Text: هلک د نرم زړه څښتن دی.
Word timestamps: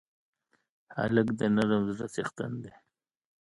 هلک 0.97 1.27
د 1.39 1.41
نرم 1.55 1.83
زړه 1.95 2.07
څښتن 2.13 2.51
دی. 2.63 2.73